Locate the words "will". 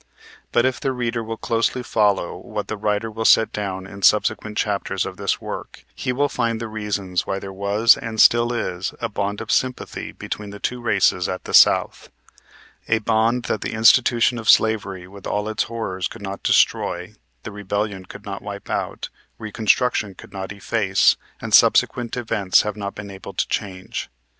1.23-1.37, 3.11-3.23, 6.11-6.27